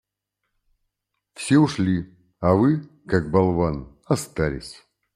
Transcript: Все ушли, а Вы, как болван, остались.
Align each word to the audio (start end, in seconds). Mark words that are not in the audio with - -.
Все 1.35 1.59
ушли, 1.59 2.11
а 2.39 2.55
Вы, 2.55 2.89
как 3.07 3.29
болван, 3.29 3.95
остались. 4.05 4.83